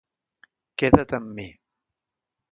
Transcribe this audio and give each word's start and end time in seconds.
Queda't 0.83 1.13
amb 1.17 1.29
mi. 1.41 1.45